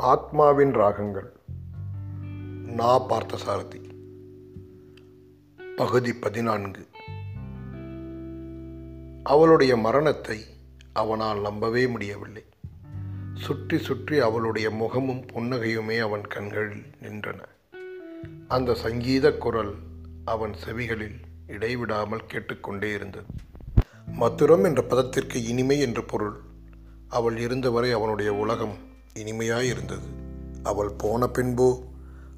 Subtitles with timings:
[0.00, 1.32] ஆத்மாவின் ராகங்கள்.
[2.66, 3.90] நா பார்த்தசாரதி.
[5.76, 6.86] பகுதி பதினான்கு.
[9.22, 10.44] அவளுடைய மரணத்தை
[10.92, 12.44] அவனால் நம்பவே முடியவில்லை.
[13.34, 17.44] சுற்றி சுற்றி அவளுடைய முகமும் புன்னகையுமே அவன் கண்களில் நின்றன.
[18.48, 19.74] அந்த சங்கீத குரல்
[20.24, 23.26] அவன் செவிகளில் இடைவிடாமல் கேட்டுக்கொண்டே இருந்தது.
[24.20, 26.36] மதுரம் என்ற பதத்திற்கு இனிமை என்று பொருள்.
[27.08, 30.08] அவள் இருந்தவரை அவனுடைய உலகம் இனிமையாயிருந்தது.
[30.62, 31.82] அவள் போன பின்போ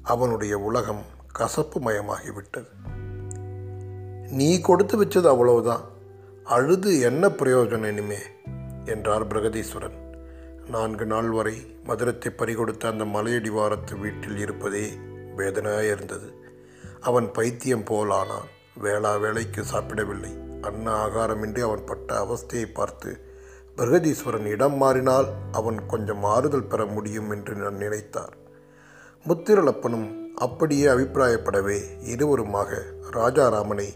[0.03, 1.01] அவனுடைய உலகம்
[1.31, 2.67] கசப்பு மயமாகிவிட்டது.
[4.29, 5.81] நீ கொடுத்து வச்சது அவ்வளவுதான்.
[6.43, 8.17] அழுது என்ன பிரயோஜனம் இனிமே?
[8.85, 10.01] என்றார் பிரகதீஸ்வரன்.
[10.67, 14.89] நான்கு நாள் வரை மதுரத்தை பறிகொடுத்த அந்த மலையடிவாரத்து வீட்டில் இருப்பதே
[15.35, 16.33] வேதனையாக இருந்தது.
[17.01, 20.37] அவன் பைத்தியம் போலானான் வேளா வேலைக்கு சாப்பிடவில்லை.
[20.61, 23.32] அன்ன ஆகாரமின்றி அவன் பட்ட அவஸ்தையை பார்த்து
[23.77, 28.33] பிரகதீஸ்வரன் இடம் மாறினால் அவன் கொஞ்சம் ஆறுதல் பெற முடியும் என்று நான் நினைத்தார்.
[29.25, 33.87] முத்திரலப்பனும் அப்படியே அபிப்பிராயப்படவே இருவருமாக ராஜாராமனை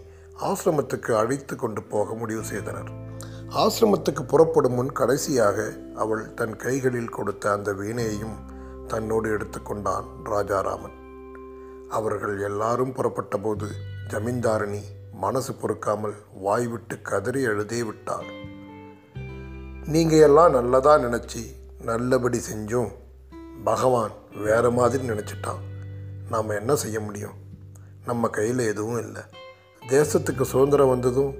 [0.42, 2.89] ஆசிரமத்துக்கு அழைத்து கொண்டு போக முடிவு செய்தனர்.
[3.55, 8.38] ஆசிரமத்துக்கு புறப்படும் முன் கடைசியாக அவள் தன் கைகளில் கொடுத்த அந்த வீணையையும்
[8.88, 10.98] தன்னோடு எடுத்துக்கொண்டான் ராஜாராமன்.
[11.89, 13.70] அவர்கள் எல்லாரும் புறப்பட்டபோது
[14.08, 18.36] ஜமீன்தாரணி மனசு பொறுக்காமல் வாய்விட்டு கதறி அழுதே விட்டாள்
[19.88, 21.41] நீங்கள் எல்லாம் நல்லதாக நினச்சி
[21.81, 22.89] நல்லபடி செஞ்சோம்
[23.63, 24.11] பகவான்
[24.43, 25.61] வேறு மாதிரி நினச்சிட்டான்.
[26.30, 27.33] நாம் என்ன செய்ய முடியும்?
[28.05, 29.21] நம்ம கையில் எதுவும் இல்லை.
[29.89, 31.35] தேசத்துக்கு சுதந்திரம் வந்ததும்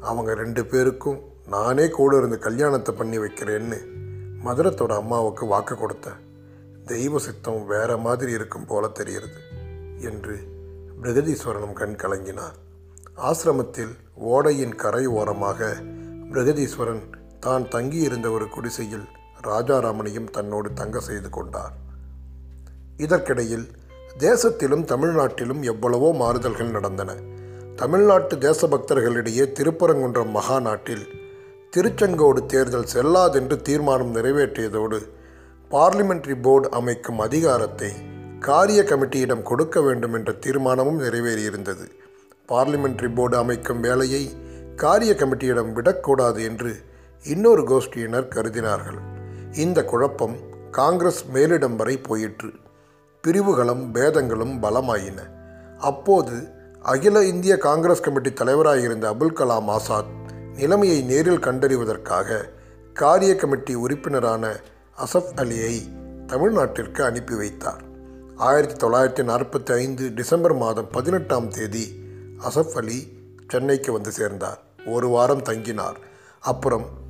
[0.00, 3.78] அவங்க ரெண்டு பேருக்கும் நானே கூட இருந்து கல்யாணத்தை பண்ணி வைக்கிறேன்னு
[4.44, 6.20] மதுரத்தோட அம்மாவுக்கு வாக்கு கொடுத்தேன்
[6.84, 9.40] தெய்வ சித்தம் வேற மாதிரி இருக்கும் போல தெரிகிறது
[10.00, 10.38] என்று
[11.02, 12.56] பிரகதீஸ்வரனும் கண் கலங்கினார்.
[13.16, 15.76] ஆசிரமத்தில் ஓடையின் கரை ஓரமாக
[16.30, 19.06] பிரகதீஸ்வரன் தான் தங்கியிருந்த ஒரு குடிசையில்
[19.46, 21.72] ராஜாராமனையும் தன்னோடு தங்க செய்து கொண்டார்.
[22.96, 23.66] இதற்கிடையில்
[24.18, 27.10] தேசத்திலும் தமிழ்நாட்டிலும் எவ்வளவோ மாறுதல்கள் நடந்தன.
[27.76, 31.04] தமிழ்நாட்டு தேசபக்தர்களிடையே திருப்பரங்குன்றம் மகாநாட்டில்
[31.72, 34.98] திருச்செங்கோடு தேர்தல் செல்லாதென்று தீர்மானம் நிறைவேற்றியதோடு
[35.70, 37.90] பார்லிமெண்டரி போர்டு அமைக்கும் அதிகாரத்தை
[38.38, 41.86] காரிய கமிட்டியிடம் கொடுக்க வேண்டும் என்ற தீர்மானமும் நிறைவேறியிருந்தது.
[42.50, 44.22] பார்லிமெண்டரி போர்டு அமைக்கும் வேலையை
[44.74, 46.72] காரிய கமிட்டியிடம் விடக்கூடாது என்று
[47.24, 48.98] இன்னொரு கோஷ்டியினர் கருதினார்கள்.
[49.56, 50.36] இந்த குழப்பம்
[50.70, 52.50] காங்கிரஸ் மேலிடம் வரை போயிற்று.
[53.22, 55.18] பிரிவுகளும் பேதங்களும் பலமாயின.
[55.78, 56.48] அப்போது
[56.82, 62.48] அகில இந்திய காங்கிரஸ் கமிட்டி தலைவராயிருந்த அபுல் கலாம் ஆசாத் நிலைமையை நேரில் கண்டறிவதற்காக
[62.92, 64.60] காரிய கமிட்டி உறுப்பினரான
[64.98, 65.78] அசஃப் அலியை
[66.26, 67.82] தமிழ்நாட்டிற்கு அனுப்பி வைத்தார்.
[68.36, 72.02] ஆயிரத்தி தொள்ளாயிரத்தி நாற்பத்தி ஐந்து டிசம்பர் மாதம் பதினெட்டாம் தேதி
[72.38, 73.12] அசஃப் அலி
[73.48, 74.60] சென்னைக்கு வந்து சேர்ந்தார்.
[74.86, 75.96] ஒரு வாரம் தங்கினார்.
[76.40, 77.00] அப்புறம்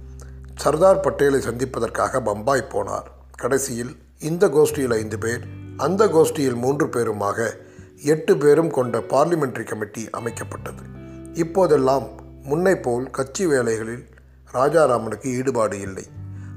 [0.55, 3.09] சர்தார் பட்டேலை சந்திப்பதற்காக பம்பாய் போனார்.
[3.37, 5.41] கடைசியில் இந்த கோஷ்டியில் ஐந்து பேர்
[5.77, 7.51] அந்த கோஷ்டியில் மூன்று பேருமாக
[8.03, 10.83] எட்டு பேரும் கொண்ட பார்லிமெண்ட்ரி கமிட்டி அமைக்கப்பட்டது.
[11.35, 12.09] இப்போதெல்லாம்
[12.43, 14.05] முன்னை போல் கட்சி வேலைகளில்
[14.53, 16.07] ராஜாராமனுக்கு ஈடுபாடு இல்லை.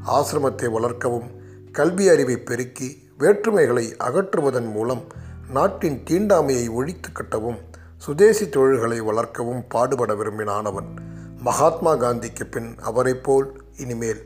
[0.06, 1.28] ஆசிரமத்தை வளர்க்கவும்
[1.72, 5.04] கல்வி அறிவை பெருக்கி வேற்றுமைகளை அகற்றுவதன் மூலம்
[5.52, 7.58] நாட்டின் தீண்டாமையை ஒழித்து கட்டவும்
[7.98, 10.90] சுதேசி தொழில்களை வளர்க்கவும் பாடுபட விரும்பினானவன்
[11.42, 14.22] மகாத்மா காந்திக்கு பின் அவரைப் போல் இனிமேல்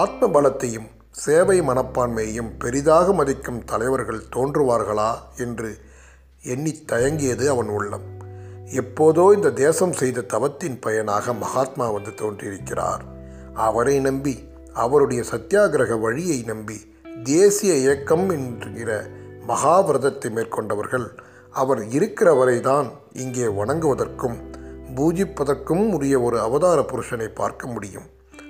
[0.00, 5.70] ஆத்ம பலத்தையும் சேவை மனப்பான்மையையும் பெரிதாக மதிக்கும் தலைவர்கள் தோன்றுவார்களா என்று
[6.42, 8.06] எண்ணி தயங்கியது அவன் உள்ளம்.
[8.80, 13.02] எப்போதோ இந்த தேசம் செய்த தவத்தின் பயனாக மகாத்மா வந்து தோன்றியிருக்கிறார்.
[13.54, 14.34] அவரை நம்பி
[14.72, 16.78] அவருடைய சத்தியாகிரக வழியை நம்பி
[17.24, 18.90] தேசிய இயக்கம் என்கிற
[19.46, 21.06] மகாவிரதத்தை மேற்கொண்டவர்கள்
[21.50, 24.36] அவர் இருக்கிற வரைதான் இங்கே வணங்குவதற்கும்
[24.94, 28.06] பூஜிப்பதற்கும் உரிய ஒரு அவதார புருஷனை பார்க்க முடியும்.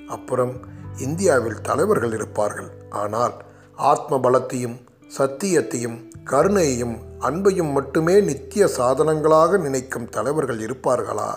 [0.06, 0.60] அப்புறம்
[0.96, 2.70] இந்தியாவில் தலைவர்கள் இருப்பார்கள்.
[2.90, 3.34] ஆனால்
[3.74, 4.76] ஆத்ம பலத்தையும்
[5.18, 11.34] சத்தியத்தையும் கருணையையும் அன்பையும் மட்டுமே நித்திய சாதனங்களாக நினைக்கும் தலைவர்கள் இருப்பார்களா?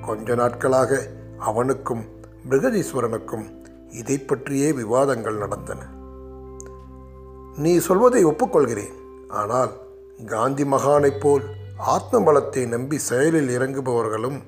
[0.00, 1.06] கொஞ்ச நாட்களாக
[1.38, 2.04] அவனுக்கும்
[2.50, 3.46] மிருகதீஸ்வரனுக்கும்
[3.90, 5.80] இதை பற்றியே விவாதங்கள் நடந்தன.
[7.56, 8.96] நீ சொல்வதை ஒப்புக்கொள்கிறேன்.
[9.28, 9.72] ஆனால்
[10.26, 11.42] காந்தி மகானைப் போல்
[11.76, 14.38] ஆத்ம பலத்தை நம்பி செயலில் இறங்குபவர்களும்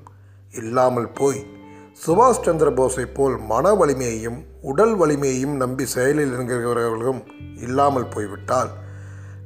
[0.51, 1.45] இல்லாமல் போய்
[1.93, 7.23] சுபாஷ் சந்திர போஸை போல் மன வலிமையையும் உடல் வலிமையையும் நம்பி செயலில் இறங்குகிறவர்களும்
[7.61, 8.69] இல்லாமல் போய்விட்டால்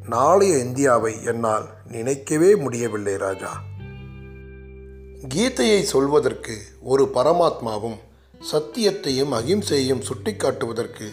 [0.09, 3.62] நாளைய இந்தியாவை என்னால் நினைக்கவே முடியவில்லை ராஜா.
[5.27, 7.97] கீதையை சொல்வதற்கு ஒரு பரமாத்மாவும்
[8.51, 11.07] சத்தியத்தையும் அகிம்சையையும் சுட்டிக்காட்டுவதற்கு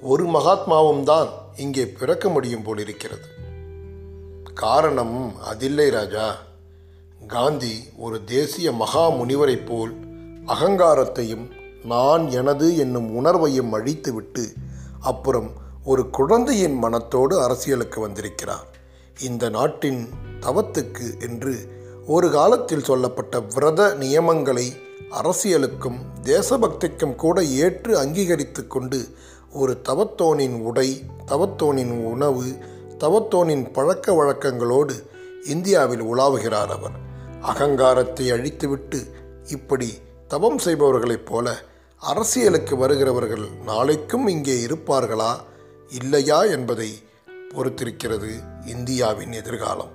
[0.00, 3.28] ஒரு மகாத்மாவும் தான் இங்கே பிறக்க முடியும் போலிருக்கிறது
[4.54, 6.36] காரணம் அதில்லை ராஜா.
[7.26, 10.06] காந்தி ஒரு தேசிய மகா முனிவரைப் போல்
[10.48, 11.46] அகங்காரத்தையும்
[11.84, 14.44] நான் எனது என்னும் உணர்வையும் அழித்துவிட்டு
[15.00, 15.50] அப்புறம்
[15.84, 18.66] ஒரு குழந்தையின் மனத்தோடு அரசியலுக்கு வந்திருக்கிறார்.
[19.20, 20.08] இந்த நாட்டின்
[20.40, 21.54] தவத்துக்கு என்று
[22.06, 24.66] ஒரு காலத்தில் சொல்லப்பட்ட விரத நியமங்களை
[25.10, 29.08] அரசியலுக்கும் தேசபக்திக்கும் கூட ஏற்று அங்கீகரித்து கொண்டு
[29.52, 30.88] ஒரு தவத்தோனின் உடை
[31.26, 32.46] தவத்தோனின் உணவு
[32.98, 34.94] தவத்தோனின் பழக்க வழக்கங்களோடு
[35.44, 36.96] இந்தியாவில் உலாவுகிறார் அவர்.
[37.40, 39.00] அகங்காரத்தை அழித்துவிட்டு
[39.46, 39.98] இப்படி
[40.28, 41.56] தவம் செய்பவர்களைப் போல
[41.98, 45.30] அரசியலுக்கு வருகிறவர்கள் நாளைக்கும் இங்கே இருப்பார்களா
[45.88, 47.02] இல்லையா என்பதை
[47.54, 48.30] பொறுத்திருக்கிறது
[48.66, 49.94] இந்தியாவின் எதிர்காலம்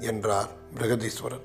[0.00, 1.44] என்றார் பிரகதீஸ்வரன்.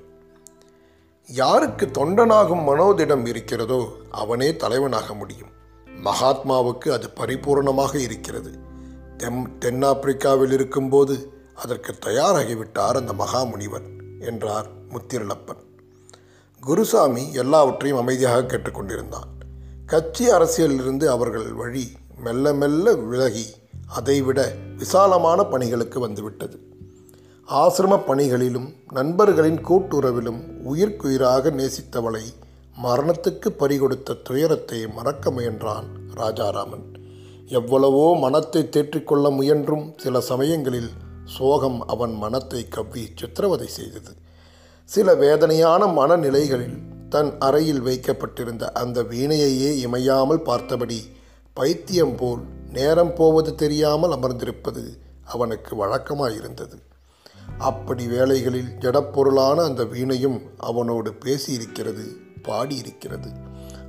[1.28, 5.52] யாருக்கு தொண்டனாகும் மனோதிடம் இருக்கிறதோ அவனே தலைவனாக முடியும்.
[5.86, 8.52] மகாத்மாவுக்கு அது பரிபூர்ணமாக இருக்கிறது.
[9.16, 11.16] தென் தென்னாப்பிரிக்காவில் இருக்கும்போது
[11.54, 13.86] அதற்கு தயாராகிவிட்டார் அந்த மகாமுனிவர்
[14.20, 15.63] என்றார் முத்திரலப்பன்.
[16.64, 19.30] குருசாமி எல்லாவற்றையும் அமைதியாக கேட்டுக்கொண்டிருந்தான்.
[19.86, 23.46] கட்சி அரசியலிலிருந்து அவர்கள் வழி மெல்ல மெல்ல விலகி
[23.86, 26.56] அதைவிட விசாலமான பணிகளுக்கு வந்துவிட்டது.
[27.48, 32.24] ஆசிரம பணிகளிலும் நண்பர்களின் கூட்டுறவிலும் உயிர்க்குயிராக நேசித்தவளை
[32.82, 35.84] மரணத்துக்கு பறிகொடுத்த துயரத்தை மறக்க முயன்றான்
[36.14, 36.86] ராஜாராமன்.
[37.46, 40.90] எவ்வளவோ மனத்தை தேற்றிக்கொள்ள முயன்றும் சில சமயங்களில்
[41.24, 44.22] சோகம் அவன் மனத்தை கவ்வி சித்திரவதை செய்தது.
[44.84, 46.78] சில வேதனையான மனநிலைகளில்
[47.08, 50.98] தன் அறையில் வைக்கப்பட்டிருந்த அந்த வீணையையே இமையாமல் பார்த்தபடி
[51.52, 52.42] பைத்தியம் போல்
[52.72, 54.82] நேரம் போவது தெரியாமல் அமர்ந்திருப்பது
[55.24, 56.76] அவனுக்கு வழக்கமாயிருந்தது.
[57.58, 62.04] அப்படி வேளைகளில் ஜடப்பொருளான அந்த வீணையும் அவனோடு பேசியிருக்கிறது
[62.42, 63.30] பாடியிருக்கிறது.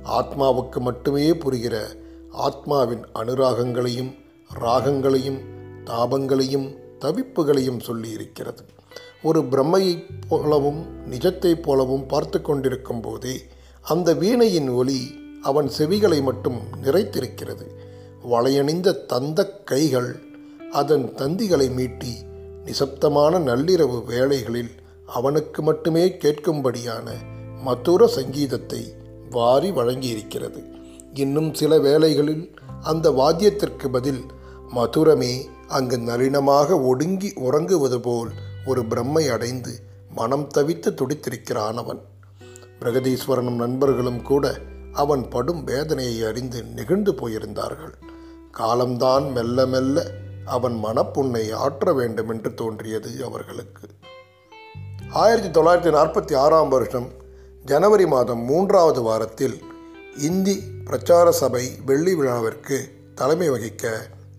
[0.04, 1.76] ஆத்மாவுக்கு மட்டுமே புரிகிற
[2.32, 4.12] ஆத்மாவின் அனுராகங்களையும்
[4.60, 5.40] ராகங்களையும்
[5.84, 6.68] தாபங்களையும்
[7.00, 8.62] தவிப்புகளையும் சொல்லியிருக்கிறது.
[9.22, 13.42] ஒரு பிரம்மையைப் போலவும் நிஜத்தைப் போலவும் பார்த்து கொண்டிருக்கும் போதே
[13.82, 17.66] அந்த வீணையின் ஒலி அவன் செவிகளை மட்டும் நிறைத்திருக்கிறது.
[18.30, 20.18] வளையணிந்த தந்த கைகள்
[20.70, 22.12] அதன் தந்திகளை மீட்டி
[22.64, 24.70] நிசப்தமான நள்ளிரவு வேளைகளில்
[25.06, 27.10] அவனுக்கு மட்டுமே கேட்கும்படியான
[27.64, 28.92] மதுர சங்கீதத்தை
[29.30, 30.62] வாரி வழங்கியிருக்கிறது.
[31.12, 34.20] இன்னும் சில வேளைகளில் அந்த வாத்தியத்திற்கு பதில்
[34.74, 35.34] மதுரமே
[35.68, 38.30] அங்கு நளினமாக ஒடுங்கி உறங்குவது போல்
[38.66, 39.80] ஒரு பிரம்மை அடைந்து
[40.10, 42.00] மனம் தவித்து துடித்திருக்கிறான் அவன்
[42.80, 44.58] பிரகதீஸ்வரனும் நண்பர்களும் கூட
[44.92, 47.94] அவன் படும் வேதனையை அறிந்து நெகிழ்ந்து போயிருந்தார்கள்.
[48.50, 50.10] காலம்தான் மெல்ல மெல்ல
[50.44, 53.88] அவன் மனப்புண்ணை ஆற்ற வேண்டும் என்று தோன்றியது அவர்களுக்கு.
[55.10, 57.10] ஆயிரத்தி தொள்ளாயிரத்தி நாற்பத்தி ஆறாம் வருஷம்
[57.64, 59.62] ஜனவரி மாதம் மூன்றாவது வாரத்தில்
[60.16, 62.78] இந்தி பிரச்சார சபை வெள்ளி விழாவிற்கு
[63.14, 63.92] தலைமை வகிக்க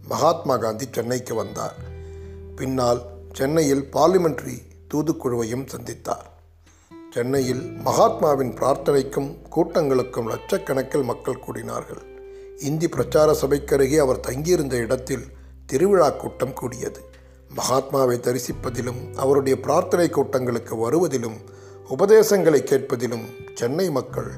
[0.08, 1.76] மகாத்மா காந்தி சென்னைக்கு வந்தார்.
[2.56, 3.02] பின்னால்
[3.38, 4.56] சென்னையில் பார்லிமெண்ட்ரி
[4.94, 6.28] தூதுக்குழுவையும் சந்தித்தார்.
[7.14, 12.02] சென்னையில் மகாத்மாவின் பிரார்த்தனைக்கும் கூட்டங்களுக்கும் லட்சக்கணக்கில் மக்கள் கூடினார்கள்.
[12.60, 15.26] இந்தி பிரச்சார சபைக்கருகே அவர் தங்கியிருந்த இடத்தில்
[15.66, 17.02] திருவிழா கூட்டம் கூடியது.
[17.56, 21.38] மகாத்மாவை தரிசிப்பதிலும் அவருடைய பிரார்த்தனை கூட்டங்களுக்கு வருவதிலும்
[21.88, 24.32] உபதேசங்களை கேட்பதிலும் சென்னை மக்கள்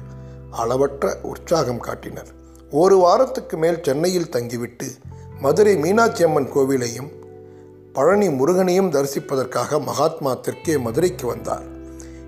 [0.50, 2.28] அளவற்ற உற்சாகம் காட்டினர்.
[2.70, 4.90] ஒரு வாரத்துக்கு மேல் சென்னையில் தங்கிவிட்டு
[5.40, 7.10] மதுரை மீனாட்சி அம்மன் கோவிலையும்
[7.92, 11.62] பழனி முருகனையும் தரிசிப்பதற்காக மகாத்மா தெற்கே மதுரைக்கு வந்தார்.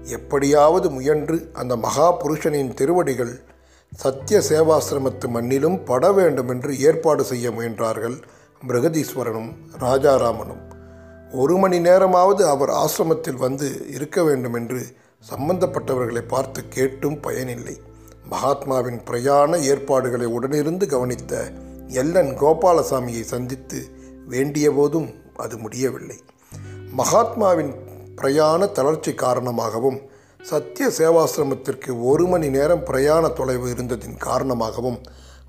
[0.04, 3.40] எப்படியாவது முயன்று அந்த மகா புருஷனின் திருவடிகள்
[3.96, 8.16] சத்திய சேவாசிரமத்து மண்ணிலும் பட வேண்டும் என்று ஏற்பாடு செய்ய முயன்றார்கள்
[8.68, 10.62] மிருகதீஸ்வரனும் ராஜாராமனும்.
[11.32, 14.86] ஒரு மணி நேரமாவது அவர் ஆசிரமத்தில் வந்து இருக்க வேண்டும் என்று
[15.30, 17.80] சம்பந்தப்பட்டவர்களை பார்த்து கேட்டும் பயனில்லை.
[18.30, 21.50] மகாத்மாவின் பிரயாண ஏற்பாடுகளை உடனிருந்து கவனித்த
[21.88, 23.86] எல்லன் கோபாலசாமியை சந்தித்து
[24.26, 26.18] வேண்டிய போதும் அது முடியவில்லை.
[26.96, 27.72] மகாத்மாவின்
[28.16, 29.98] பிரயாண தளர்ச்சி காரணமாகவும்
[30.40, 34.98] சத்திய சேவாசிரமத்திற்கு ஒரு மணி நேரம் பிரயாண தொலைவு இருந்ததின் காரணமாகவும்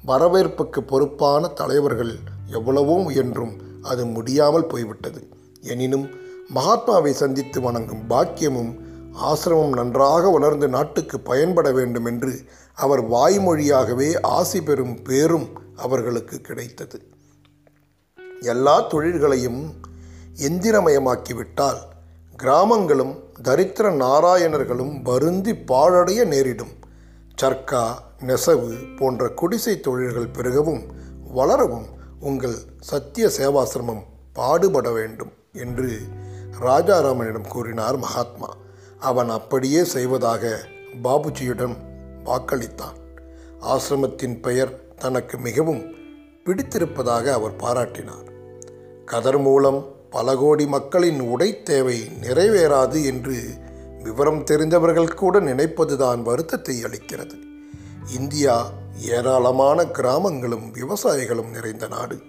[0.06, 2.14] வரவேற்புக்கு பொறுப்பான தலைவர்கள்
[2.58, 5.22] எவ்வளவோ முயன்றும் அது முடியாமல் போய்விட்டது.
[5.74, 6.08] எனினும்
[6.50, 8.72] மகாத்மாவை சந்தித்து வணங்கும் பாக்கியமும்
[9.28, 12.34] ஆசிரமம் நன்றாக வளர்ந்து நாட்டுக்கு பயன்பட வேண்டும் என்று
[12.78, 16.98] அவர் வாய்மொழியாகவே ஆசி பெறும் பேரும் அவர்களுக்கு கிடைத்தது.
[18.44, 19.62] எல்லா தொழில்களையும்
[20.48, 21.82] எந்திரமயமாக்கிவிட்டால்
[22.38, 26.74] கிராமங்களும் தரித்திர நாராயணர்களும் வருந்தி பாழடைய நேரிடும்.
[27.42, 27.84] சர்க்கா
[28.20, 30.84] நெசவு போன்ற குடிசை தொழில்கள் பெருகவும்
[31.34, 31.86] வளரவும்
[32.20, 36.00] உங்கள் சத்திய சேவாசிரமம் பாடுபட வேண்டும் என்று
[36.62, 38.50] ராஜாராமனிடம் கூறினார் மகாத்மா.
[39.00, 40.60] அவன் அப்படியே செய்வதாக
[41.04, 41.78] பாபுஜியிடம்
[42.26, 43.00] வாக்களித்தான்.
[43.62, 45.84] ஆசிரமத்தின் பெயர் தனக்கு மிகவும்
[46.46, 48.32] பிடித்திருப்பதாக அவர் பாராட்டினார்.
[49.06, 53.44] கதர் மூலம் பல கோடி மக்களின் உடை தேவை நிறைவேறாது என்று
[54.04, 57.34] விவரம் தெரிந்தவர்கள் கூட நினைப்பதுதான் வருத்தத்தை அளிக்கிறது.
[58.18, 58.70] இந்தியா
[59.02, 62.20] ஏராளமான கிராமங்களும் விவசாயிகளும் நிறைந்த நாடு.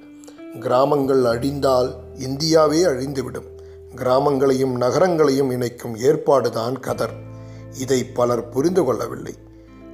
[0.60, 3.48] கிராமங்கள் அழிந்தால் இந்தியாவே அழிந்துவிடும்.
[3.96, 7.14] கிராமங்களையும் நகரங்களையும் இணைக்கும் ஏற்பாடுதான் கதர்.
[7.78, 9.34] இதை பலர் புரிந்து கொள்ளவில்லை.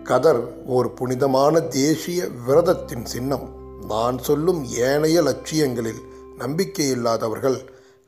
[0.03, 3.59] கதர் ஓர் புனிதமான தேசிய விரதத்தின் சின்னம்.
[3.89, 6.09] நான் சொல்லும் ஏனைய லட்சியங்களில்
[6.41, 7.59] நம்பிக்கையில்லாதவர்கள்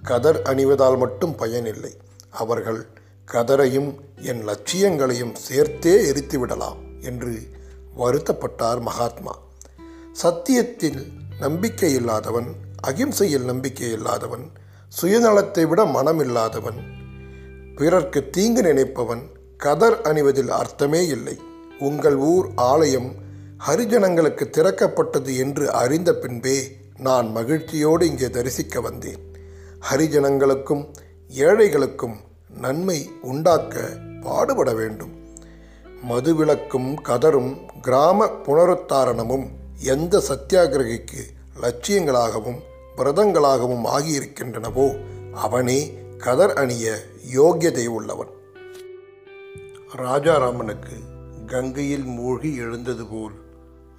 [0.02, 1.92] கதர் அணிவதால் மட்டும் பயனில்லை.
[2.30, 2.80] அவர்கள்
[3.32, 3.90] கதரையும்
[4.22, 7.34] என் லட்சியங்களையும் சேர்த்தே எரித்துவிடலாம் என்று
[7.96, 9.34] வருத்தப்பட்டார் மகாத்மா.
[10.22, 11.00] சத்தியத்தில்
[11.40, 12.48] நம்பிக்கை இல்லாதவன்
[12.82, 14.44] அகிம்சையில் நம்பிக்கை இல்லாதவன்
[14.92, 16.80] சுயநலத்தை விட மனமில்லாதவன்
[17.76, 19.22] பிறர்க்கு தீங்கு நினைப்பவன்
[19.56, 21.36] கதர் அணிவதில் அர்த்தமே இல்லை.
[21.78, 23.10] உங்கள் ஊர் ஆலயம்
[23.66, 26.56] ஹரிஜனங்களுக்கு திறக்கப்பட்டது என்று அறிந்த பின்பே
[27.06, 29.23] நான் மகிழ்ச்சியோடு இங்கே தரிசிக்க வந்தேன்.
[29.90, 30.82] ஹரிஜனங்களுக்கும்
[31.47, 32.16] ஏழைகளுக்கும்
[32.61, 33.85] நன்மை உண்டாக்க
[34.21, 35.12] பாடுபட வேண்டும்.
[36.11, 39.47] மதுவிலக்கும் கதரும் கிராம புனருத்தாரணமும்
[39.94, 41.23] எந்த சத்தியாகிரகிக்கு
[41.62, 42.61] லட்சியங்களாகவும்
[42.97, 44.87] விரதங்களாகவும் ஆகியிருக்கின்றனவோ
[45.47, 45.80] அவனே
[46.18, 46.87] கதர் அணிய
[47.35, 48.32] யோக்கியதை உள்ளவன்.
[49.97, 50.99] ராஜாராமனுக்கு
[51.47, 53.35] கங்கையில் மூழ்கி எழுந்தது போல்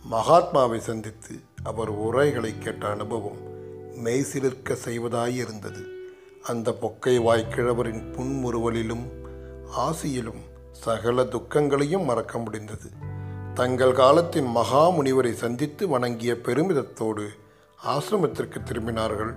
[0.03, 3.37] மகாத்மாவை சந்தித்து அவர் உரைகளை கேட்ட அனுபவம்
[3.95, 5.83] மெய்சிலிர்க்க செய்வதாயிருந்தது.
[6.43, 9.05] அந்த பொக்கை வாய்க்கிழவரின் புன்முறுவலிலும்
[9.77, 10.41] ஆசியிலும்
[10.71, 12.89] சகல துக்கங்களையும் மறக்க முடிந்தது.
[13.53, 17.27] தங்கள் காலத்தின் மகா முனிவரை சந்தித்து வணங்கிய பெருமிதத்தோடு
[17.85, 19.33] ஆசிரமத்திற்கு திரும்பினார்கள்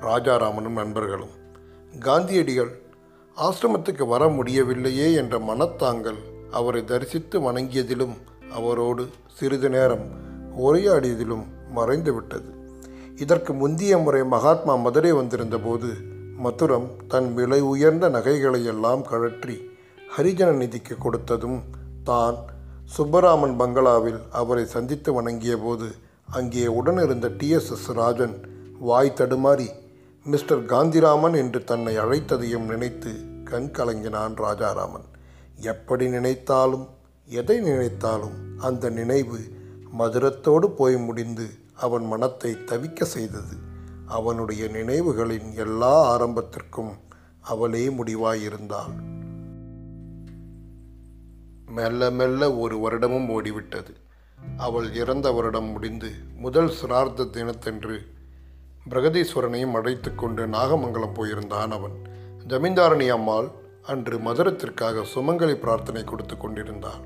[0.00, 1.34] ராஜாராமனும் நண்பர்களும்.
[2.00, 2.82] காந்தியடிகள்
[3.36, 6.18] ஆசிரமத்துக்கு வர முடியவில்லையே என்ற மனத்தாங்கல்
[6.50, 8.16] அவரை தரிசித்து வணங்கியதிலும்
[8.52, 10.26] அவரோடு சிறிது நேரம்
[10.58, 12.50] உரையாடியதிலும் மறைந்துவிட்டது.
[13.16, 15.90] இதற்கு முந்திய முறை மகாத்மா மதுரை வந்திருந்தபோது
[16.44, 19.56] மதுரம் தன் விலை உயர்ந்த நகைகளை எல்லாம் கழற்றி
[20.16, 21.58] ஹரிஜன நிதிக்கு கொடுத்ததும்
[22.04, 22.36] தான்
[22.96, 25.88] சுப்பராமன் பங்களாவில் அவரை சந்தித்து வணங்கிய போது
[26.26, 28.36] அங்கே உடனிருந்த டிஎஸ்எஸ் ராஜன்
[28.78, 29.68] வாய் தடுமாறி
[30.24, 33.12] மிஸ்டர் காந்திராமன் என்று தன்னை அழைத்ததையும் நினைத்து
[33.44, 35.06] கண் கலங்கினான் ராஜாராமன்.
[35.60, 36.86] எப்படி நினைத்தாலும்
[37.28, 39.38] எதை நினைத்தாலும் அந்த நினைவு
[39.98, 43.56] மதுரத்தோடு போய் முடிந்து அவன் மனத்தை தவிக்க செய்தது.
[44.06, 46.90] அவனுடைய நினைவுகளின் எல்லா ஆரம்பத்திற்கும்
[47.40, 49.16] அவளே முடிவாயிருந்தாள்.
[51.66, 53.94] மெல்ல மெல்ல ஒரு வருடமும் ஓடிவிட்டது.
[54.56, 58.00] அவள் இறந்த வருடம் முடிந்து முதல் சிரார்த்த தினத்தன்று
[58.90, 61.92] பிரகதீஸ்வரனையும் அழைத்து கொண்டு நாகமங்கலம் போயிருந்தான் அவன்.
[62.48, 63.48] ஜமீன்தாரணி அம்மாள்
[63.82, 67.00] அன்று மதுரத்திற்காக சுமங்கலி பிரார்த்தனை கொடுத்து கொண்டிருந்தாள்.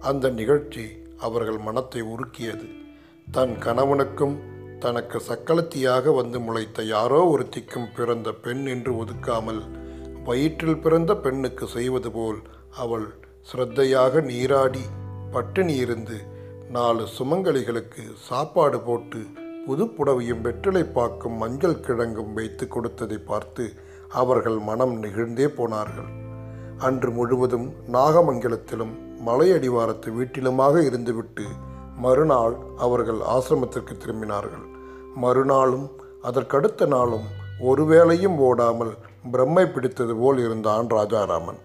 [0.00, 2.66] அந்த நிகழ்ச்சி அவர்கள் மனத்தை உருக்கியது.
[3.32, 4.36] தன் கணவனுக்கும்
[4.78, 9.60] தனக்கு சக்களத்தியாக வந்து முளைத்த யாரோ ஒருத்திக்கும் பிறந்த பெண் என்று ஒதுக்காமல்
[10.24, 12.40] வயிற்றில் பிறந்த பெண்ணுக்கு செய்வது போல்
[12.76, 13.06] அவள்
[13.48, 14.84] சிரத்தையாக நீராடி
[15.32, 16.18] பட்டினி இருந்து
[16.70, 19.20] நாலு சுமங்கலிகளுக்கு சாப்பாடு போட்டு
[19.66, 23.64] புதுப்புடவையும் வெற்றிலை பாக்கும் மஞ்சள் கிழங்கும் வைத்து கொடுத்ததை பார்த்து
[24.20, 26.10] அவர்கள் மனம் நெகிழ்ந்தே போனார்கள்.
[26.78, 28.94] அன்று முழுவதும் நாகமங்கலத்திலும்
[29.26, 31.46] மலையடிவாரத்து வீட்டிலுமாக இருந்துவிட்டு
[32.04, 34.66] மறுநாள் அவர்கள் ஆசிரமத்திற்கு திரும்பினார்கள்.
[35.14, 35.86] மறுநாளும்
[36.28, 37.26] அதற்கடுத்த நாளும்
[37.70, 38.92] ஒருவேளையும் ஓடாமல்
[39.32, 41.60] பிரம்மை பிடித்தது போல் இருந்தான் ராஜாராமன்.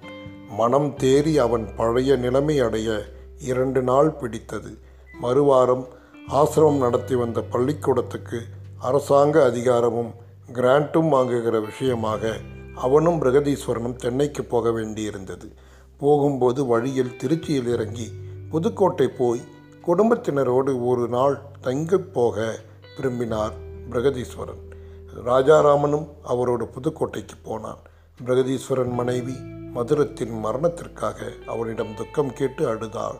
[0.57, 2.89] மனம் தேறி அவன் பழைய நிலைமை அடைய
[3.51, 4.71] இரண்டு நாள் பிடித்தது.
[5.21, 5.85] மறுவாரம்
[6.41, 8.39] ஆசிரமம் நடத்தி வந்த பள்ளிக்கூடத்துக்கு
[8.79, 10.11] அரசாங்க அதிகாரமும்
[10.53, 12.33] கிராண்ட்டும் வாங்குகிற விஷயமாக
[12.85, 15.47] அவனும் பிரகதீஸ்வரனும் சென்னைக்கு போக வேண்டியிருந்தது.
[15.97, 18.07] போகும்போது வழியில் திருச்சியில் இறங்கி
[18.49, 19.41] புதுக்கோட்டை போய்
[19.87, 22.55] குடும்பத்தினரோடு ஒரு நாள் தங்கிப் போக
[22.95, 23.53] விரும்பினார்
[23.89, 24.63] பிரகதீஸ்வரன்.
[25.25, 27.77] ராஜாராமனும் அவரோடு புதுக்கோட்டைக்கு போனான்.
[28.25, 29.33] பிரகதீஸ்வரன் மனைவி
[29.73, 33.19] மதுரத்தின் மரணத்திற்காக அவனிடம் துக்கம் கேட்டு அழுதாள்.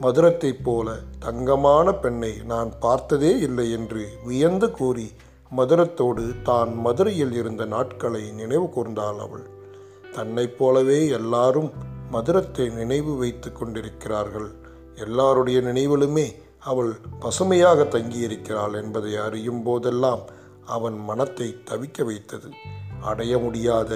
[0.00, 5.10] மதுரத்தைப் போல தங்கமான பெண்ணை நான் பார்த்ததே இல்லை என்று வியந்து கூறி
[5.56, 9.46] மதுரத்தோடு தான் மதுரையில் இருந்த நாட்களை நினைவு கூர்ந்தாள் அவள்.
[10.12, 11.70] தன்னைப் போலவே எல்லாரும்
[12.10, 14.48] மதுரத்தை நினைவு வைத்து கொண்டிருக்கிறார்கள்.
[14.94, 16.26] எல்லாருடைய நினைவிலுமே
[16.58, 20.22] அவள் பசுமையாக தங்கியிருக்கிறாள் என்பதை அறியும் போதெல்லாம்
[20.66, 22.48] அவன் மனத்தை தவிக்க வைத்தது.
[23.00, 23.92] அடைய முடியாத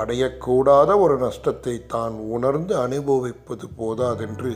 [0.00, 4.52] அடையக்கூடாத ஒரு நஷ்டத்தை தான் உணர்ந்து அனுபவிப்பது போதாதென்று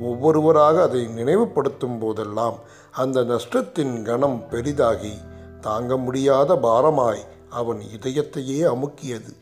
[0.00, 2.56] ஒவ்வொருவராக அதை நினைவுபடுத்தும் போதெல்லாம்
[2.94, 5.14] அந்த நஷ்டத்தின் கணம் பெரிதாகி
[5.60, 9.32] தாங்க முடியாத பாரமாய் அவன் இதயத்தையே அமுக்கியது.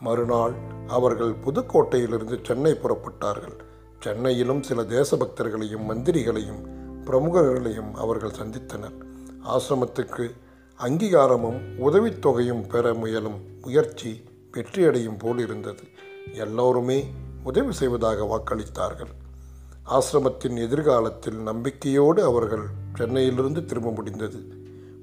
[0.00, 0.52] மறுநாள்
[0.86, 3.56] அவர்கள் புதுக்கோட்டையிலிருந்து சென்னை புறப்பட்டார்கள்.
[4.00, 6.60] சென்னையிலும் சில தேசபக்தர்களையும் மந்திரிகளையும்
[7.04, 8.96] பிரமுகர்களையும் அவர்கள் சந்தித்தனர்.
[9.44, 10.30] ஆசிரமத்துக்கு
[10.80, 15.82] அங்கீகாரமும் உதவித்தொகையும் பெற முயலும் முயற்சி வெற்றியடையும் போல் இருந்தது.
[16.32, 17.04] எல்லோருமே
[17.44, 19.12] உதவி செய்வதாக வாக்களித்தார்கள்.
[19.90, 24.38] ஆசிரமத்தின் எதிர்காலத்தில் நம்பிக்கையோடு அவர்கள் சென்னையிலிருந்து திரும்ப முடிந்தது.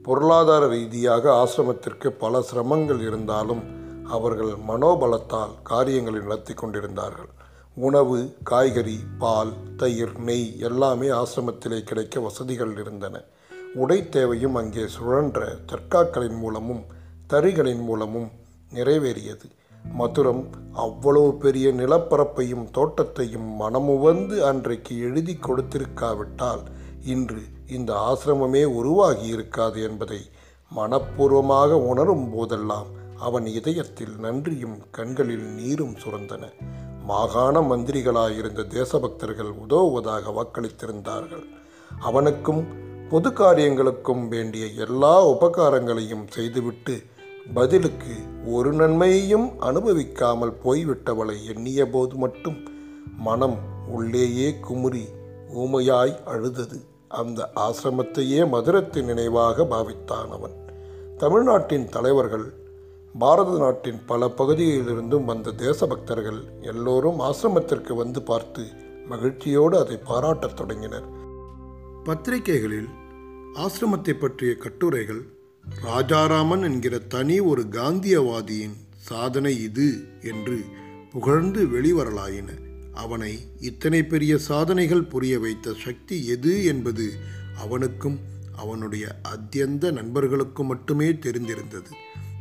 [0.03, 3.74] பொருளாதார ரீதியாக ஆசிரமத்திற்கு பல சிரமங்கள் இருந்தாலும்
[4.09, 7.29] அவர்கள் மனோபலத்தால் காரியங்களை நடத்தி கொண்டிருந்தார்கள்.
[7.75, 13.23] உணவு காய்கறி பால் தயிர் நெய் எல்லாமே ஆசிரமத்திலே கிடைக்க வசதிகள் இருந்தன.
[13.75, 16.83] உடை தேவையும் அங்கே சுழன்ற தற்காக்களின் மூலமும்
[17.33, 18.31] தறிகளின் மூலமும்
[18.73, 19.45] நிறைவேறியது.
[19.97, 20.43] மதுரம்
[20.73, 26.63] அவ்வளவு பெரிய நிலப்பரப்பையும் தோட்டத்தையும் மனமுவந்து அன்றைக்கு எழுதி கொடுத்திருக்காவிட்டால்
[27.03, 30.21] இன்று இந்த ஆசிரமமே உருவாகி இருக்காது என்பதை
[30.75, 36.43] மனப்பூர்வமாக உணரும் போதெல்லாம் அவன் இதயத்தில் நன்றியும் கண்களில் நீரும் சுரந்தன.
[37.07, 41.45] மாகாண மந்திரிகளாயிருந்த தேசபக்தர்கள் உதவுவதாக வாக்களித்திருந்தார்கள்.
[41.99, 42.65] அவனுக்கும்
[43.09, 47.03] பொது காரியங்களுக்கும் வேண்டிய எல்லா உபகாரங்களையும் செய்துவிட்டு
[47.53, 52.67] பதிலுக்கு ஒரு நன்மையையும் அனுபவிக்காமல் போய்விட்டவளை எண்ணிய போது மட்டும்
[53.17, 53.57] மனம்
[53.87, 55.05] உள்ளேயே குமுறி
[55.55, 56.85] ஊமையாய் அழுதது.
[57.07, 60.69] அந்த ஆசிரமத்தையே மதுரத்தின் நினைவாக பாவித்தான் அவன்.
[61.17, 62.64] தமிழ்நாட்டின் தலைவர்கள்
[63.17, 68.63] பாரத நாட்டின் பல பகுதிகளிலிருந்தும் வந்த தேசபக்தர்கள் எல்லோரும் ஆசிரமத்திற்கு வந்து பார்த்து
[69.07, 71.07] மகிழ்ச்சியோடு அதை பாராட்டத் தொடங்கினர்.
[72.03, 72.89] பத்திரிகைகளில்
[73.53, 75.21] ஆசிரமத்தை பற்றிய கட்டுரைகள்
[75.83, 80.61] ராஜாராமன் என்கிற தனி ஒரு காந்தியவாதியின் சாதனை இது என்று
[81.11, 82.49] புகழ்ந்து வெளிவரலாயின.
[82.93, 87.11] அவனை இத்தனை பெரிய சாதனைகள் புரிய வைத்த சக்தி எது என்பது
[87.57, 88.19] அவனுக்கும்
[88.57, 91.89] அவனுடைய அத்தியந்த நண்பர்களுக்கும் மட்டுமே தெரிந்திருந்தது.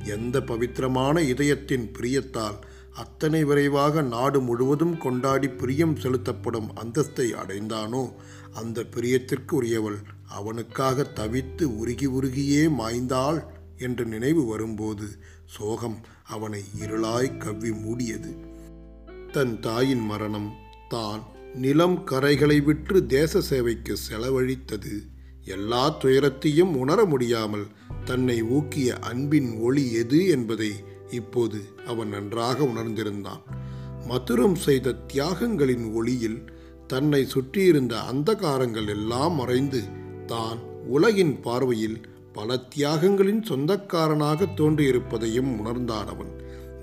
[0.04, 2.58] எந்த பவித்திரமான இதயத்தின் பிரியத்தால்
[2.92, 8.12] அத்தனை விரைவாக நாடு முழுவதும் கொண்டாடி பிரியம் செலுத்தப்படும் அந்தஸ்தை அடைந்தானோ
[8.52, 13.40] அந்த பிரியத்திற்கு உரியவள் அவனுக்காக தவித்து உருகி உருகியே மாய்ந்தாள்
[13.78, 15.08] என்ற நினைவு வரும்போது
[15.44, 18.30] சோகம் அவனை இருளாய் கவ்வி மூடியது.
[19.32, 20.52] தன் தாயின் மரணம்
[20.88, 21.22] தான்
[21.54, 24.94] நிலம் கரைகளை விற்று தேச சேவைக்கு செலவழித்தது.
[25.44, 27.66] எல்லா துயரத்தையும் உணர முடியாமல்
[28.04, 30.72] தன்னை ஊக்கிய அன்பின் ஒளி எது என்பதை
[31.10, 33.42] இப்போது அவன் நன்றாக உணர்ந்திருந்தான்.
[34.08, 36.50] மதுரம் செய்த தியாகங்களின் ஒளியில்
[36.86, 39.82] தன்னை சுற்றியிருந்த அந்தகாரங்கள் எல்லாம் மறைந்து
[40.26, 42.00] தான் உலகின் பார்வையில்
[42.32, 46.32] பல தியாகங்களின் சொந்தக்காரனாக தோன்றியிருப்பதையும் உணர்ந்தான் அவன்.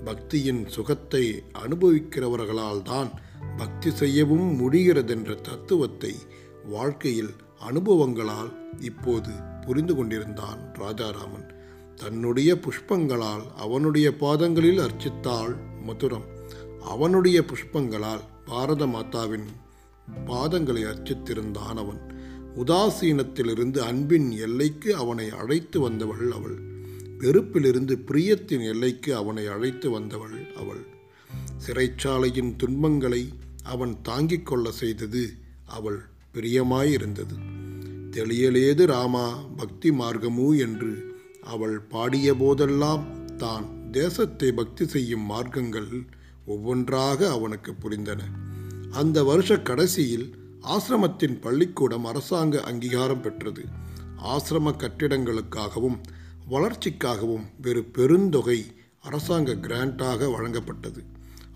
[0.04, 3.10] பக்தியின் சுகத்தை அனுபவிக்கிறவர்களால் தான்
[3.56, 6.14] பக்தி செய்யவும் முடிகிறதென்ற தத்துவத்தை
[6.64, 9.30] வாழ்க்கையில் அனுபவங்களால் இப்போது
[9.66, 11.48] புரிந்து கொண்டிருந்தான் ராஜாராமன்.
[11.94, 16.26] தன்னுடைய புஷ்பங்களால் அவனுடைய பாதங்களில் அர்ச்சித்தாள் மதுரம்.
[16.84, 19.46] அவனுடைய புஷ்பங்களால் பாரத மாதாவின்
[20.26, 22.00] பாதங்களை அர்ச்சித்திருந்தான் அவன்.
[22.56, 26.56] உதாசீனத்திலிருந்து அன்பின் எல்லைக்கு அவனை அழைத்து வந்தவள் அவள்.
[27.18, 30.82] வெறுப்பிலிருந்து பிரியத்தின் எல்லைக்கு அவனை அழைத்து வந்தவள் அவள்.
[31.66, 33.28] சிறைச்சாலையின் துன்பங்களை
[33.62, 35.30] அவன் தாங்கிக் கொள்ள செய்தது
[35.66, 36.00] அவள்
[36.34, 37.51] பிரியமாயிருந்தது.
[38.12, 40.92] தெளியலேது ராமா பக்தி மார்க்கமு என்று
[41.42, 43.04] அவள் பாடிய போதெல்லாம்
[43.36, 45.90] தான் தேசத்தை பக்தி செய்யும் மார்க்கங்கள்
[46.46, 48.20] ஒவ்வொன்றாக அவனுக்கு புரிந்தன.
[48.90, 50.26] அந்த வருஷ கடைசியில்
[50.66, 53.64] ஆசிரமத்தின் பள்ளிக்கூடம் அரசாங்க அங்கீகாரம் பெற்றது.
[54.34, 55.98] ஆசிரம கட்டிடங்களுக்காகவும்
[56.50, 58.60] வளர்ச்சிக்காகவும் வெறு பெருந்தொகை
[59.00, 61.00] அரசாங்க கிராண்டாக வழங்கப்பட்டது.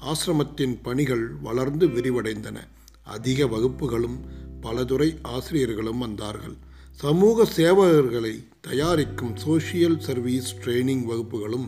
[0.03, 2.59] ஆசிரமத்தின் பணிகள் வளர்ந்து விரிவடைந்தன.
[3.05, 4.19] அதிக வகுப்புகளும்
[4.67, 6.57] பலதுறை ஆசிரியர்களும் வந்தார்கள்.
[7.01, 11.67] சமூக சேவகர்களை தயாரிக்கும் சோஷியல் சர்வீஸ் ட்ரைனிங் வகுப்புகளும்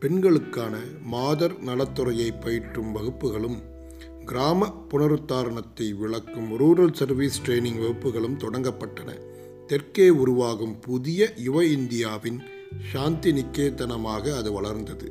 [0.00, 3.58] பெண்களுக்கான மாதர் நலத்துறையை பயிற்றும் வகுப்புகளும்
[4.24, 9.10] கிராம புனருத்தாரணத்தை விளக்கும் ரூரல் சர்வீஸ் ட்ரைனிங் வகுப்புகளும் தொடங்கப்பட்டன.
[9.66, 12.40] தெற்கே உருவாகும் புதிய யுவ இந்தியாவின்
[12.92, 15.08] சாந்தி நிக்கேதனமாக அது வளர்ந்தது.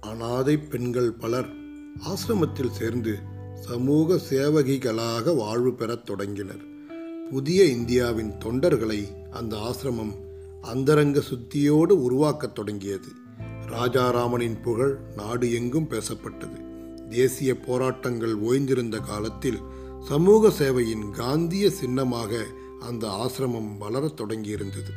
[0.00, 1.50] அனாதை பெண்கள் பலர்
[2.10, 3.14] ஆசிரமத்தில் சேர்ந்து
[3.68, 6.64] சமூக சேவகிகளாக வாழ்வு பெறத் தொடங்கினர்.
[7.30, 10.14] புதிய இந்தியாவின் தொண்டர்களை அந்த ஆசிரமம்
[10.62, 13.06] அந்தரங்க சுத்தியோடு உருவாக்கத் தொடங்கியது.
[13.66, 16.60] ராஜாராமனின் புகழ் நாடு எங்கும் பேசப்பட்டது.
[17.08, 19.58] தேசிய போராட்டங்கள் ஓய்ந்திருந்த காலத்தில்
[20.08, 22.44] சமூக சேவையின் காந்திய சின்னமாக
[22.80, 24.92] அந்த ஆசிரமம் வளரத் தொடங்கியிருந்தது.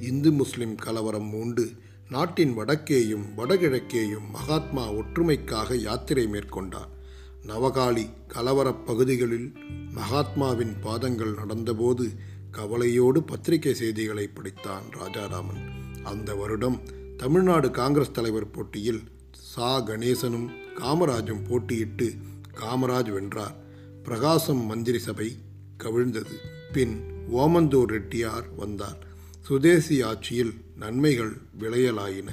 [0.00, 1.70] இந்து முஸ்லிம் கலவரம் மூண்டு
[2.10, 6.96] நாட்டின் வடக்கேயும் வடகிழக்கேயும் மகாத்மா ஒற்றுமைக்காக யாத்திரை மேற்கொண்டார்.
[7.42, 9.52] நவகாளி கலவரப் பகுதிகளில்
[9.94, 12.16] மகாத்மாவின் பாதங்கள் நடந்தபோது
[12.50, 15.72] கவலையோடு பத்திரிகை செய்திகளை படித்தான் ராஜாராமன்.
[16.02, 16.80] அந்த வருடம்
[17.16, 19.00] தமிழ்நாடு காங்கிரஸ் தலைவர் போட்டியில்
[19.32, 19.80] சா.
[19.80, 20.48] கணேசனும்
[20.78, 22.16] காமராஜும் போட்டியிட்டு
[22.60, 23.54] காமராஜ் வென்றார்.
[24.02, 25.36] பிரகாசம் மந்திரி சபை
[25.76, 26.34] கவிழ்ந்தது.
[26.72, 27.00] பின்
[27.34, 29.06] ஓமந்தூர் ரெட்டியார் வந்தார்.
[29.40, 32.28] சுதேசி ஆட்சியில் நன்மைகள் விளையலாயின.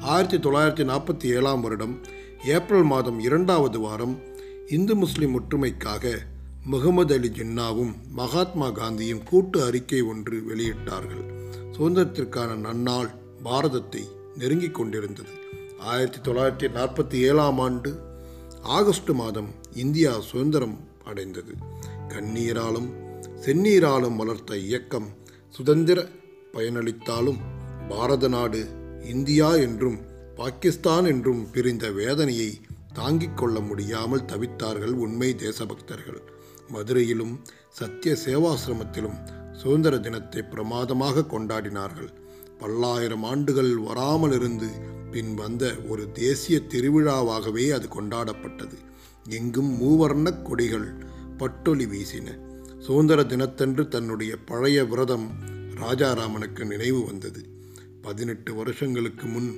[0.00, 2.00] ஆயிரத்தி தொள்ளாயிரத்தி நாற்பத்தி ஏழாம் வருடம்
[2.44, 4.27] ஏப்ரல் மாதம் இரண்டாவது வாரம்
[4.70, 6.18] இந்து முஸ்லிம் ஒற்றுமைக்காக
[6.64, 11.22] முகமது அலி ஜின்னாவும் மகாத்மா காந்தியும் கூட்டு அறிக்கை ஒன்று வெளியிட்டார்கள்.
[11.72, 13.08] சுதந்திரத்திற்கான நன்னாள்
[13.44, 14.02] பாரதத்தை
[14.36, 15.28] நெருங்கிக் கொண்டிருந்தது.
[15.78, 18.00] ஆயிரத்தி தொள்ளாயிரத்தி நாற்பத்தி ஏழாம் ஆண்டு
[18.62, 21.54] ஆகஸ்ட் மாதம் இந்தியா சுதந்திரம் அடைந்தது.
[22.08, 22.88] கண்ணீராலும்
[23.46, 25.08] செந்நீராலும் வளர்த்த இயக்கம்
[25.48, 26.08] சுதந்திர
[26.52, 27.40] பயனளித்தாலும்
[27.88, 28.68] பாரத நாடு
[29.04, 29.98] இந்தியா என்றும்
[30.36, 32.60] பாகிஸ்தான் என்றும் பிரிந்த வேதனையை
[32.98, 36.20] தாங்கிக் கொள்ள முடியாமல் தவித்தார்கள் உண்மை தேசபக்தர்கள்.
[36.72, 37.34] மதுரையிலும்
[37.78, 39.18] சத்திய சேவாசிரமத்திலும்
[39.52, 42.10] சுதந்திர தினத்தை பிரமாதமாக கொண்டாடினார்கள்.
[42.58, 44.68] பல்லாயிரம் ஆண்டுகள் வராமல் இருந்து
[45.10, 48.76] பின் வந்த ஒரு தேசிய திருவிழாவாகவே அது கொண்டாடப்பட்டது.
[49.28, 50.88] எங்கும் மூவர்ண கொடிகள்
[51.36, 52.28] பட்டொலி வீசின.
[52.78, 55.26] சுதந்திர தினத்தன்று தன்னுடைய பழைய விரதம்
[55.82, 57.42] ராஜாராமனுக்கு நினைவு வந்தது.
[58.02, 59.50] பதினெட்டு வருஷங்களுக்கு முன்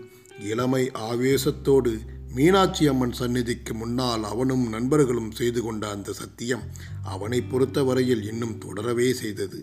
[0.50, 1.92] இளமை ஆவேசத்தோடு
[2.34, 6.62] மீனாட்சி அம்மன் சந்நிதிக்கு முன்னால் அவனும் நண்பர்களும் செய்து கொண்ட அந்த சத்தியம்
[7.02, 9.58] அவனை பொறுத்தவரையில் இன்னும் தொடரவே செய்தது.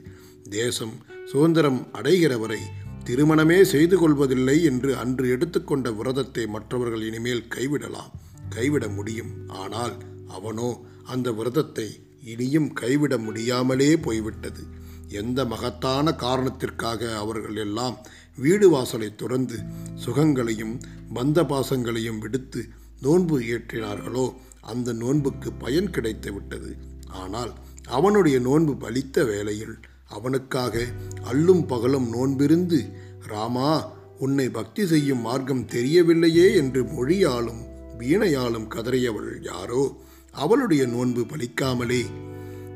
[0.50, 2.60] தேசம் சுதந்திரம் அடைகிற வரை
[3.04, 8.12] திருமணமே செய்து கொள்வதில்லை என்று அன்று எடுத்துக்கொண்ட விரதத்தை மற்றவர்கள் இனிமேல் கைவிடலாம்
[8.50, 9.32] கைவிட முடியும்.
[9.48, 9.96] ஆனால்
[10.28, 10.70] அவனோ
[11.04, 11.88] அந்த விரதத்தை
[12.24, 14.64] இனியும் கைவிட முடியாமலே போய்விட்டது.
[15.10, 17.98] எந்த மகத்தான காரணத்திற்காக அவர்கள் எல்லாம்
[18.36, 19.58] வீடு வாசலை துறந்து
[20.06, 20.80] சுகங்களையும்
[21.14, 22.70] பந்த பாசங்களையும் விடுத்து
[23.02, 26.78] நோன்பு ஏற்றினார்களோ அந்த நோன்புக்கு பயன் கிடைத்து விட்டது.
[27.08, 27.54] ஆனால்
[27.88, 30.86] அவனுடைய நோன்பு பலித்த வேளையில் அவனுக்காக
[31.24, 32.86] அல்லும் பகலும் நோன்பிருந்து
[33.28, 37.62] ராமா உன்னை பக்தி செய்யும் மார்க்கம் தெரியவில்லையே என்று மொழியாலும்
[38.00, 39.98] வீணையாலும் கதறியவள் யாரோ
[40.32, 42.06] அவளுடைய நோன்பு பலிக்காமலே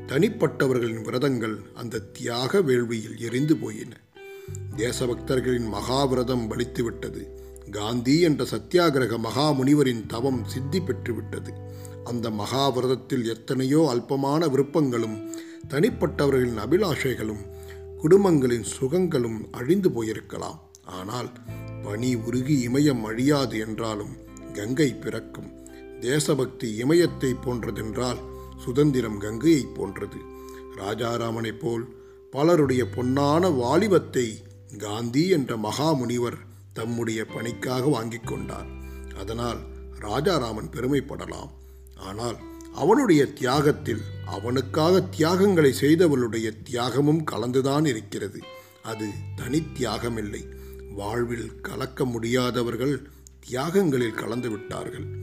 [0.06, 3.92] தனிப்பட்டவர்களின் விரதங்கள் அந்த தியாக வேள்வியில் எரிந்து போயின.
[4.76, 7.22] தேசபக்தர்களின் மகாவிரதம் பலித்துவிட்டது
[7.70, 11.52] காந்தி என்ற சத்தியாகிரக மகாமுனிவரின் தவம் சித்தி பெற்றுவிட்டது.
[12.04, 15.16] அந்த மகாவிரதத்தில் எத்தனையோ அல்பமான விருப்பங்களும்
[15.68, 17.42] தனிப்பட்டவர்களின் அபிலாஷைகளும்
[18.02, 20.58] குடும்பங்களின் சுகங்களும் அழிந்து போயிருக்கலாம்.
[20.84, 21.30] ஆனால்
[21.84, 24.14] பனி உருகி இமயம் அழியாது என்றாலும்
[24.52, 25.50] கங்கை பிறக்கும்.
[26.00, 28.20] தேசபக்தி இமயத்தை போன்றதென்றால்
[28.62, 30.16] சுதந்திரம் கங்கையைப் போன்றது.
[30.76, 31.84] ராஜாராமனைப் போல்
[32.30, 34.42] பலருடைய பொன்னான வாலிபத்தை
[34.78, 36.38] காந்தி என்ற மகாமுனிவர்
[36.72, 38.66] தம்முடைய பணிக்காக வாங்கிக் கொண்டார்.
[39.18, 39.58] அதனால்
[39.98, 41.50] ராஜாராமன் பெருமைப்படலாம்.
[41.96, 42.36] ஆனால்
[42.74, 48.40] அவனுடைய தியாகத்தில் அவனுக்காக தியாகங்களை செய்தவளுடைய தியாகமும் கலந்துதான் இருக்கிறது.
[48.82, 50.46] அது தனி தியாகமில்லை.
[50.90, 53.08] வாழ்வில் கலக்க முடியாதவர்கள்
[53.50, 55.20] தியாகங்களில் கலந்து விட்டார்கள்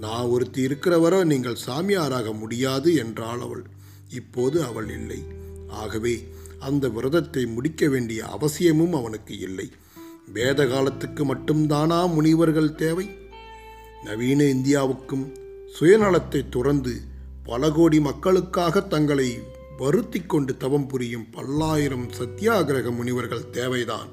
[0.00, 3.64] நான் ஒருத்தி இருக்கிறவரை நீங்கள் சாமியாராக முடியாது என்றாள் அவள்.
[4.10, 5.22] இப்போது அவள் இல்லை.
[5.68, 9.70] ஆகவே அந்த விரதத்தை முடிக்க வேண்டிய அவசியமும் அவனுக்கு இல்லை.
[10.32, 13.10] வேத காலத்துக்கு மட்டும்தானா முனிவர்கள் தேவை?
[14.04, 15.24] நவீன இந்தியாவுக்கும்
[15.80, 16.94] சுயநலத்தை துறந்து
[17.44, 19.38] பல கோடி மக்களுக்காக தங்களை
[19.78, 24.10] வருத்தி கொண்டு தவம் புரியும் பல்லாயிரம் சத்தியாகிரக முனிவர்கள் தேவைதான்.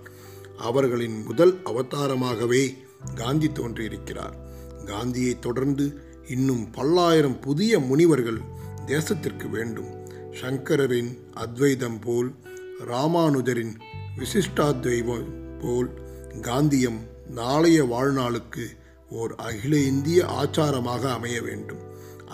[0.57, 2.63] அவர்களின் முதல் அவதாரமாகவே
[3.15, 4.45] காந்தி தோன்றியிருக்கிறார்.
[4.87, 5.85] காந்தியை தொடர்ந்து
[6.27, 8.41] இன்னும் பல்லாயிரம் புதிய முனிவர்கள்
[8.85, 9.91] தேசத்திற்கு வேண்டும்.
[10.41, 11.11] சங்கரரின்
[11.43, 12.29] அத்வைதம் போல்
[12.91, 13.73] ராமானுஜரின்
[14.17, 15.29] விசிஷ்டாத்வைவம்
[15.61, 15.89] போல்
[16.41, 16.99] காந்தியம்
[17.39, 18.65] நாளைய வாழ்நாளுக்கு
[19.09, 21.83] ஓர் அகில இந்திய ஆச்சாரமாக அமைய வேண்டும்.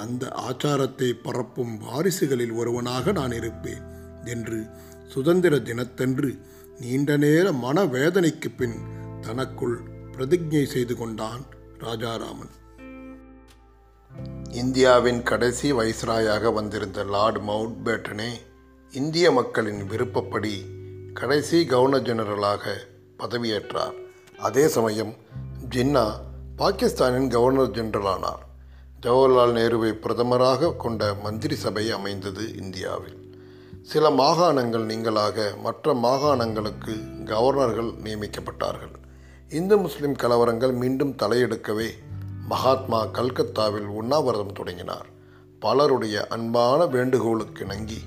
[0.03, 3.83] அந்த ஆச்சாரத்தை பரப்பும் வாரிசுகளில் ஒருவனாக நான் இருப்பேன்
[4.25, 4.59] என்று
[5.07, 6.29] சுதந்திர தினத்தன்று
[6.79, 8.77] நீண்ட நேர மனவேதனைக்கு பின்
[9.21, 9.77] தனக்குள்
[10.15, 11.43] பிரதிஜை செய்து கொண்டான்.
[11.84, 12.52] ராஜாராமன்.
[14.52, 18.30] இந்தியாவின் கடைசி வைஸ்ராயாக வந்திருந்த லார்ட் மவுண்ட் பேட்டனே
[18.91, 20.65] இந்திய மக்களின் விருப்பப்படி
[21.13, 22.74] கடைசி கவர்னர் ஜெனரலாக
[23.19, 23.96] பதவியேற்றார்.
[24.38, 25.13] அதே சமயம்
[25.69, 26.06] ஜின்னா
[26.56, 28.46] பாகிஸ்தானின் கவர்னர் ஜெனரல் ஆனார்
[29.02, 33.19] ஜவஹர்லால் நேருவை பிரதமராக கொண்ட மந்திரி சபை அமைந்தது இந்தியாவில்.
[33.82, 39.02] சில மாகாணங்கள் நீங்களாக மற்ற மாகாணங்களுக்கு கவர்னர்கள் நியமிக்கப்பட்டார்கள்.
[39.49, 41.89] இந்து முஸ்லிம் கலவரங்கள் மீண்டும் தலையெடுக்கவே
[42.47, 45.06] மகாத்மா கல்கத்தாவில் உண்ணாவிரதம் தொடங்கினார்.
[45.60, 47.99] பலருடைய அன்பான வேண்டுகோளுக்கு நங்கி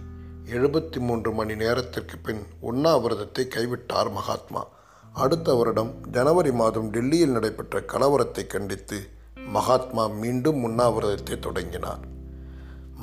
[0.53, 4.67] எழுபத்தி மூன்று மணி நேரத்திற்கு பின் உண்ணாவிரதத்தை கைவிட்டார் மகாத்மா.
[5.13, 9.09] அடுத்த வருடம் ஜனவரி மாதம் டெல்லியில் நடைபெற்ற கலவரத்தை கண்டித்து
[9.47, 12.01] மகாத்மா மீண்டும் உண்ணாவிரதத்தை தொடங்கினார்.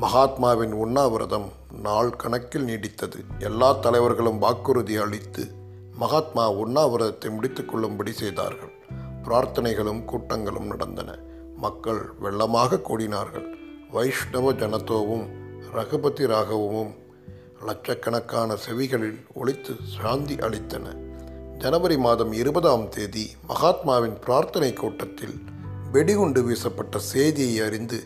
[0.02, 1.50] மகாத்மாவின் உண்ணாவிரதம்
[1.82, 3.20] நாள் கணக்கில் நீடித்தது.
[3.40, 5.62] எல்லா தலைவர்களும் வாக்குறுதி அளித்து
[6.04, 8.72] மகாத்மா உண்ணாவிரதத்தை முடித்து கொள்ளும்படி செய்தார்கள்.
[9.24, 11.20] பிரார்த்தனைகளும் கூட்டங்களும் நடந்தன.
[11.56, 13.46] மக்கள் வெள்ளமாக கூடினார்கள்.
[13.92, 15.26] வைஷ்ணவ ஜனத்தோவும்
[15.74, 16.92] ரகுபதி ராகவமும்
[17.66, 20.86] லட்சக்கணக்கான செவிகளில் ஒழித்து சாந்தி அளித்தன.
[21.58, 25.38] ஜனவரி மாதம் இருபதாம் தேதி மகாத்மாவின் பிரார்த்தனை கூட்டத்தில்
[25.92, 28.00] வெடிகுண்டு வீசப்பட்ட செய்தியை அறிந்து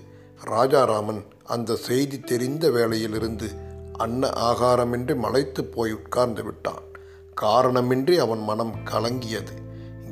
[0.45, 3.49] ராஜாராமன் அந்த செய்தி தெரிந்த வேளையிலிருந்து
[3.97, 6.85] அன்ன ஆகாரமின்றி மலைத்து போய் உட்கார்ந்து விட்டான்.
[7.41, 9.55] காரணமின்றி அவன் மனம் கலங்கியது.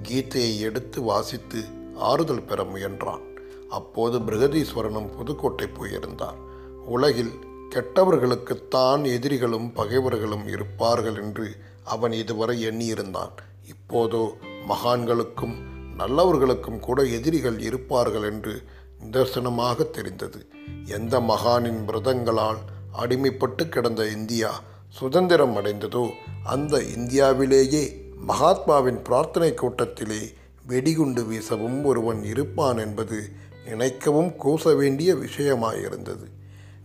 [0.03, 1.63] கீதையை எடுத்து வாசித்து
[1.95, 3.23] ஆறுதல் பெற முயன்றான்.
[3.69, 6.37] அப்போது பிருகதீஸ்வரனும் புதுக்கோட்டை போயிருந்தார்.
[6.85, 7.33] உலகில்
[7.75, 11.47] கெட்டவர்களுக்குத்தான் எதிரிகளும் பகைவர்களும் இருப்பார்கள் என்று
[11.83, 13.33] அவன் இதுவரை எண்ணியிருந்தான்.
[13.67, 14.33] இப்போதோ
[14.67, 15.55] மகான்களுக்கும்
[15.97, 18.63] நல்லவர்களுக்கும் கூட எதிரிகள் இருப்பார்கள் என்று
[19.03, 20.45] நிதர்சனமாக தெரிந்தது.
[20.85, 22.61] எந்த மகானின் விரதங்களால்
[22.99, 24.51] அடிமைப்பட்டு கிடந்த இந்தியா
[24.99, 26.09] சுதந்திரம் அடைந்ததோ
[26.43, 27.81] அந்த இந்தியாவிலேயே
[28.27, 30.19] மகாத்மாவின் பிரார்த்தனை கூட்டத்திலே
[30.65, 33.29] வெடிகுண்டு வீசவும் ஒருவன் இருப்பான் என்பது
[33.65, 36.25] நினைக்கவும் கூச வேண்டிய விஷயமாயிருந்தது.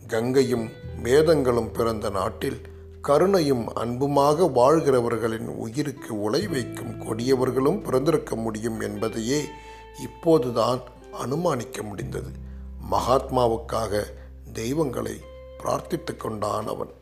[0.07, 0.68] கங்கையும்
[1.03, 2.61] வேதங்களும் பிறந்த நாட்டில்
[3.03, 9.40] கருணையும் அன்புமாக வாழ்கிறவர்களின் உயிருக்கு உலை வைக்கும் கொடியவர்களும் பிறந்திருக்க முடியும் என்பதையே
[10.03, 10.81] இப்போதுதான்
[11.12, 12.33] அனுமானிக்க முடிந்தது.
[12.90, 14.03] மகாத்மாவுக்காக
[14.53, 15.16] தெய்வங்களை
[15.59, 16.92] பிரார்த்தித்து கொண்டான் அவன்.